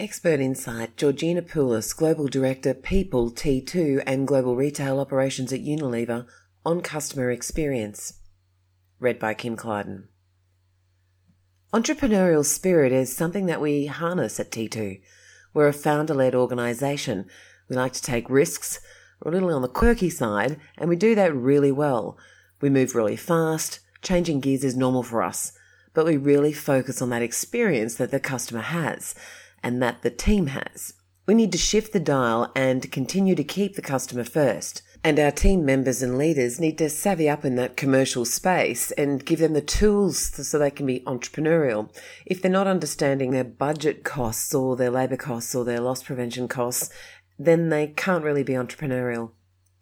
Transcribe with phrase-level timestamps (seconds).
[0.00, 6.26] Expert Insight, Georgina Poulos, Global Director, People, T2 and Global Retail Operations at Unilever
[6.64, 8.14] on customer experience.
[8.98, 10.08] Read by Kim Clyden.
[11.74, 15.02] Entrepreneurial spirit is something that we harness at T2.
[15.52, 17.26] We're a founder led organisation.
[17.68, 18.80] We like to take risks,
[19.22, 22.16] we're a little on the quirky side, and we do that really well.
[22.62, 25.52] We move really fast, changing gears is normal for us,
[25.92, 29.14] but we really focus on that experience that the customer has
[29.62, 30.94] and that the team has.
[31.26, 34.82] We need to shift the dial and continue to keep the customer first.
[35.02, 39.24] And our team members and leaders need to savvy up in that commercial space and
[39.24, 41.88] give them the tools so they can be entrepreneurial.
[42.26, 46.48] If they're not understanding their budget costs or their labour costs or their loss prevention
[46.48, 46.90] costs,
[47.38, 49.30] then they can't really be entrepreneurial.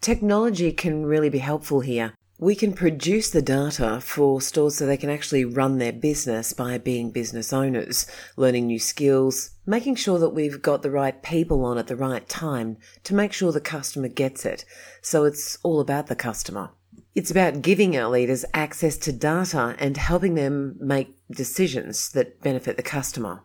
[0.00, 2.14] Technology can really be helpful here.
[2.40, 6.78] We can produce the data for stores so they can actually run their business by
[6.78, 8.06] being business owners,
[8.36, 12.28] learning new skills, making sure that we've got the right people on at the right
[12.28, 14.64] time to make sure the customer gets it.
[15.02, 16.70] So it's all about the customer.
[17.12, 22.76] It's about giving our leaders access to data and helping them make decisions that benefit
[22.76, 23.42] the customer.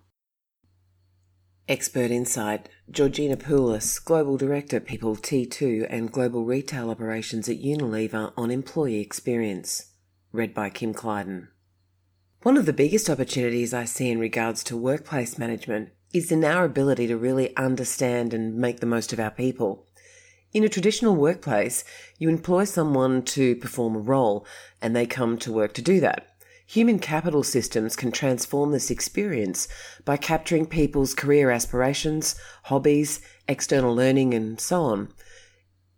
[1.69, 8.51] Expert Insight, Georgina Poulos, Global Director, People T2 and Global Retail Operations at Unilever on
[8.51, 9.91] Employee Experience.
[10.33, 11.47] Read by Kim Clyden.
[12.41, 16.65] One of the biggest opportunities I see in regards to workplace management is in our
[16.65, 19.87] ability to really understand and make the most of our people.
[20.51, 21.85] In a traditional workplace,
[22.19, 24.45] you employ someone to perform a role
[24.81, 26.32] and they come to work to do that.
[26.73, 29.67] Human capital systems can transform this experience
[30.05, 35.09] by capturing people's career aspirations, hobbies, external learning, and so on.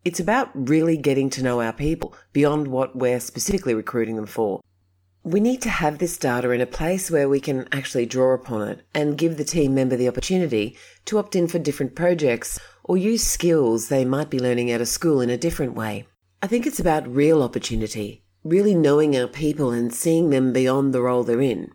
[0.03, 4.59] It's about really getting to know our people beyond what we're specifically recruiting them for.
[5.23, 8.67] We need to have this data in a place where we can actually draw upon
[8.67, 12.97] it and give the team member the opportunity to opt in for different projects or
[12.97, 16.05] use skills they might be learning out of school in a different way.
[16.41, 21.01] I think it's about real opportunity really knowing our people and seeing them beyond the
[21.01, 21.71] role they're in.